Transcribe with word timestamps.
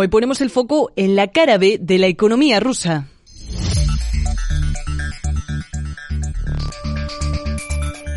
Hoy 0.00 0.06
ponemos 0.06 0.40
el 0.42 0.48
foco 0.48 0.92
en 0.94 1.16
la 1.16 1.26
cara 1.26 1.58
B 1.58 1.76
de 1.80 1.98
la 1.98 2.06
economía 2.06 2.60
rusa. 2.60 3.08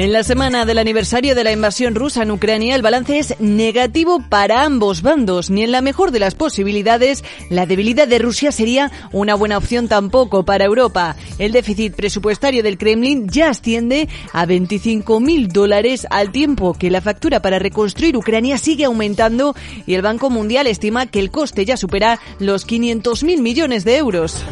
En 0.00 0.14
la 0.14 0.24
semana 0.24 0.64
del 0.64 0.78
aniversario 0.78 1.34
de 1.34 1.44
la 1.44 1.52
invasión 1.52 1.94
rusa 1.94 2.22
en 2.22 2.30
Ucrania, 2.30 2.74
el 2.74 2.80
balance 2.80 3.18
es 3.18 3.38
negativo 3.38 4.24
para 4.30 4.64
ambos 4.64 5.02
bandos. 5.02 5.50
Ni 5.50 5.62
en 5.62 5.72
la 5.72 5.82
mejor 5.82 6.10
de 6.10 6.18
las 6.18 6.34
posibilidades, 6.34 7.22
la 7.50 7.66
debilidad 7.66 8.08
de 8.08 8.18
Rusia 8.18 8.50
sería 8.50 8.90
una 9.12 9.34
buena 9.34 9.58
opción 9.58 9.88
tampoco 9.88 10.42
para 10.42 10.64
Europa. 10.64 11.16
El 11.38 11.52
déficit 11.52 11.94
presupuestario 11.96 12.62
del 12.62 12.78
Kremlin 12.78 13.28
ya 13.28 13.50
asciende 13.50 14.08
a 14.32 14.46
25 14.46 15.20
mil 15.20 15.48
dólares 15.48 16.06
al 16.08 16.32
tiempo 16.32 16.72
que 16.72 16.90
la 16.90 17.02
factura 17.02 17.42
para 17.42 17.58
reconstruir 17.58 18.16
Ucrania 18.16 18.56
sigue 18.56 18.86
aumentando 18.86 19.54
y 19.86 19.92
el 19.92 20.00
Banco 20.00 20.30
Mundial 20.30 20.66
estima 20.66 21.08
que 21.08 21.20
el 21.20 21.30
coste 21.30 21.66
ya 21.66 21.76
supera 21.76 22.18
los 22.38 22.64
500 22.64 23.22
mil 23.22 23.42
millones 23.42 23.84
de 23.84 23.98
euros. 23.98 24.46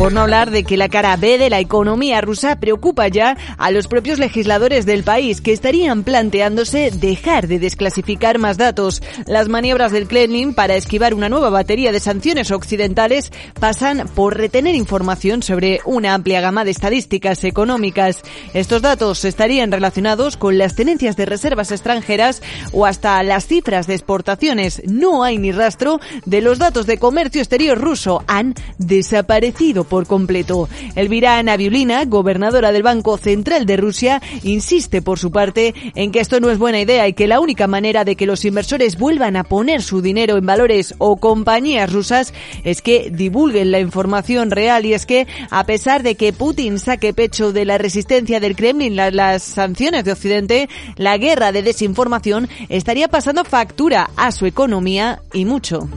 Por 0.00 0.14
no 0.14 0.22
hablar 0.22 0.50
de 0.50 0.64
que 0.64 0.78
la 0.78 0.88
cara 0.88 1.14
B 1.18 1.36
de 1.36 1.50
la 1.50 1.60
economía 1.60 2.22
rusa 2.22 2.58
preocupa 2.58 3.06
ya 3.08 3.36
a 3.58 3.70
los 3.70 3.86
propios 3.86 4.18
legisladores 4.18 4.86
del 4.86 5.04
país 5.04 5.42
que 5.42 5.52
estarían 5.52 6.04
planteándose 6.04 6.90
dejar 6.90 7.48
de 7.48 7.58
desclasificar 7.58 8.38
más 8.38 8.56
datos. 8.56 9.02
Las 9.26 9.50
maniobras 9.50 9.92
del 9.92 10.08
Kremlin 10.08 10.54
para 10.54 10.74
esquivar 10.74 11.12
una 11.12 11.28
nueva 11.28 11.50
batería 11.50 11.92
de 11.92 12.00
sanciones 12.00 12.50
occidentales 12.50 13.30
pasan 13.60 14.08
por 14.14 14.38
retener 14.38 14.74
información 14.74 15.42
sobre 15.42 15.80
una 15.84 16.14
amplia 16.14 16.40
gama 16.40 16.64
de 16.64 16.70
estadísticas 16.70 17.44
económicas. 17.44 18.22
Estos 18.54 18.80
datos 18.80 19.26
estarían 19.26 19.70
relacionados 19.70 20.38
con 20.38 20.56
las 20.56 20.76
tenencias 20.76 21.14
de 21.18 21.26
reservas 21.26 21.72
extranjeras 21.72 22.40
o 22.72 22.86
hasta 22.86 23.22
las 23.22 23.46
cifras 23.46 23.86
de 23.86 23.96
exportaciones. 23.96 24.80
No 24.86 25.24
hay 25.24 25.36
ni 25.36 25.52
rastro 25.52 26.00
de 26.24 26.40
los 26.40 26.58
datos 26.58 26.86
de 26.86 26.96
comercio 26.96 27.42
exterior 27.42 27.78
ruso. 27.78 28.24
Han 28.28 28.54
desaparecido 28.78 29.89
por 29.90 30.06
completo. 30.06 30.70
Elvira 30.94 31.42
Naviulina, 31.42 32.06
gobernadora 32.06 32.72
del 32.72 32.82
Banco 32.82 33.18
Central 33.18 33.66
de 33.66 33.76
Rusia, 33.76 34.22
insiste 34.42 35.02
por 35.02 35.18
su 35.18 35.30
parte 35.30 35.74
en 35.94 36.12
que 36.12 36.20
esto 36.20 36.40
no 36.40 36.48
es 36.48 36.56
buena 36.56 36.80
idea 36.80 37.06
y 37.06 37.12
que 37.12 37.26
la 37.26 37.40
única 37.40 37.66
manera 37.66 38.04
de 38.04 38.16
que 38.16 38.24
los 38.24 38.46
inversores 38.46 38.96
vuelvan 38.96 39.36
a 39.36 39.44
poner 39.44 39.82
su 39.82 40.00
dinero 40.00 40.38
en 40.38 40.46
valores 40.46 40.94
o 40.96 41.16
compañías 41.16 41.92
rusas 41.92 42.32
es 42.64 42.80
que 42.80 43.10
divulguen 43.10 43.72
la 43.72 43.80
información 43.80 44.50
real 44.50 44.86
y 44.86 44.94
es 44.94 45.04
que 45.04 45.26
a 45.50 45.66
pesar 45.66 46.02
de 46.02 46.14
que 46.14 46.32
Putin 46.32 46.78
saque 46.78 47.12
pecho 47.12 47.52
de 47.52 47.64
la 47.64 47.76
resistencia 47.76 48.40
del 48.40 48.56
Kremlin 48.56 48.98
a 49.00 49.10
las 49.10 49.42
sanciones 49.42 50.04
de 50.04 50.12
Occidente, 50.12 50.68
la 50.96 51.18
guerra 51.18 51.50
de 51.50 51.62
desinformación 51.62 52.48
estaría 52.68 53.08
pasando 53.08 53.44
factura 53.44 54.10
a 54.16 54.30
su 54.30 54.46
economía 54.46 55.20
y 55.32 55.44
mucho. 55.44 55.88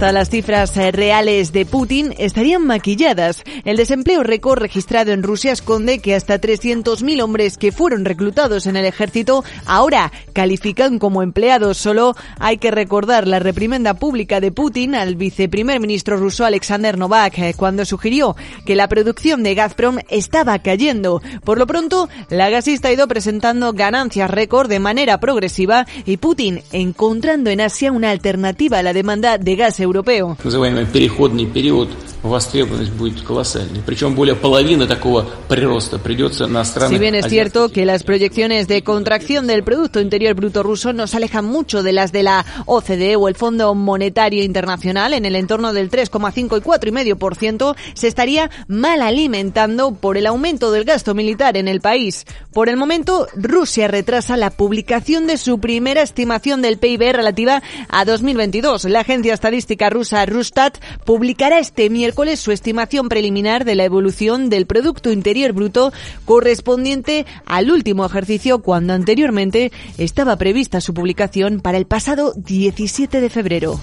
Hasta 0.00 0.12
las 0.12 0.30
cifras 0.30 0.74
eh, 0.78 0.92
reales 0.92 1.52
de 1.52 1.66
Putin 1.66 2.14
estarían 2.16 2.66
maquilladas. 2.66 3.42
El 3.66 3.76
desempleo 3.76 4.22
récord 4.22 4.58
registrado 4.58 5.12
en 5.12 5.22
Rusia 5.22 5.52
esconde 5.52 5.98
que 5.98 6.14
hasta 6.14 6.40
300.000 6.40 7.22
hombres 7.22 7.58
que 7.58 7.70
fueron 7.70 8.06
reclutados 8.06 8.66
en 8.66 8.76
el 8.76 8.86
ejército 8.86 9.44
ahora 9.66 10.10
califican 10.32 10.98
como 10.98 11.22
empleados. 11.22 11.76
Solo 11.76 12.16
hay 12.38 12.56
que 12.56 12.70
recordar 12.70 13.28
la 13.28 13.40
reprimenda 13.40 13.92
pública 13.92 14.40
de 14.40 14.50
Putin 14.50 14.94
al 14.94 15.16
viceprimer 15.16 15.80
ministro 15.80 16.16
ruso 16.16 16.46
Alexander 16.46 16.96
Novak 16.96 17.36
eh, 17.36 17.52
cuando 17.54 17.84
sugirió 17.84 18.36
que 18.64 18.76
la 18.76 18.88
producción 18.88 19.42
de 19.42 19.54
Gazprom 19.54 19.98
estaba 20.08 20.60
cayendo. 20.60 21.20
Por 21.44 21.58
lo 21.58 21.66
pronto, 21.66 22.08
la 22.30 22.48
gasista 22.48 22.88
ha 22.88 22.92
ido 22.92 23.06
presentando 23.06 23.74
ganancias 23.74 24.30
récord 24.30 24.70
de 24.70 24.80
manera 24.80 25.20
progresiva 25.20 25.86
y 26.06 26.16
Putin 26.16 26.62
encontrando 26.72 27.50
en 27.50 27.60
Asia 27.60 27.92
una 27.92 28.12
alternativa 28.12 28.78
a 28.78 28.82
la 28.82 28.94
demanda 28.94 29.36
de 29.36 29.56
gas 29.56 29.78
europeo. 29.90 30.36
Называемый 30.42 30.86
переходный 30.86 31.46
период 31.46 31.88
востребованность 32.25 32.91
будет 32.91 33.21
колоссальной. 33.21 33.81
Причем 33.85 34.15
более 34.15 34.35
половины 34.35 34.87
такого 34.87 35.27
прироста 35.47 35.99
придется 35.99 36.47
на 36.47 36.63
страны... 36.63 36.95
Si 36.95 36.99
bien 36.99 37.15
es 37.15 37.27
cierto 37.27 37.69
que 37.69 37.85
las 37.85 38.03
proyecciones 38.03 38.67
de 38.67 38.83
contracción 38.83 39.47
del 39.47 39.63
Producto 39.63 39.99
Interior 39.99 40.33
Bruto 40.33 40.63
ruso 40.63 40.93
nos 40.93 41.13
alejan 41.15 41.45
mucho 41.45 41.83
de 41.83 41.93
las 41.93 42.11
de 42.11 42.23
la 42.23 42.45
OCDE 42.65 43.15
o 43.15 43.27
el 43.27 43.35
Fondo 43.35 43.73
Monetario 43.75 44.43
Internacional, 44.43 45.13
en 45.13 45.25
el 45.25 45.35
entorno 45.35 45.73
del 45.73 45.89
3,5 45.91 46.57
y 46.57 46.61
4,5%, 46.61 47.75
se 47.93 48.07
estaría 48.07 48.49
mal 48.67 49.01
alimentando 49.01 49.93
por 49.93 50.17
el 50.17 50.25
aumento 50.25 50.71
del 50.71 50.85
gasto 50.85 51.13
militar 51.13 51.57
en 51.57 51.67
el 51.67 51.81
país. 51.81 52.25
Por 52.53 52.69
el 52.69 52.77
momento, 52.77 53.27
Rusia 53.35 53.87
retrasa 53.87 54.37
la 54.37 54.49
publicación 54.49 55.27
de 55.27 55.37
su 55.37 55.59
primera 55.59 56.01
estimación 56.01 56.61
del 56.61 56.79
PIB 56.79 57.13
relativa 57.13 57.61
a 57.89 58.05
2022. 58.05 58.85
La 58.85 59.01
agencia 59.01 59.33
estadística 59.33 59.89
rusa 59.89 60.25
Rustat 60.25 60.77
publicará 61.05 61.59
este 61.59 61.89
miércoles 61.89 62.08
miércoles 62.10 62.40
su 62.40 62.50
estimación 62.50 63.08
preliminar 63.08 63.64
de 63.64 63.76
la 63.76 63.84
evolución 63.84 64.50
del 64.50 64.66
Producto 64.66 65.12
Interior 65.12 65.52
Bruto 65.52 65.92
correspondiente 66.24 67.24
al 67.46 67.70
último 67.70 68.04
ejercicio 68.04 68.62
cuando 68.62 68.94
anteriormente 68.94 69.70
estaba 69.96 70.34
prevista 70.34 70.80
su 70.80 70.92
publicación 70.92 71.60
para 71.60 71.78
el 71.78 71.86
pasado 71.86 72.32
17 72.34 73.20
de 73.20 73.30
febrero. 73.30 73.78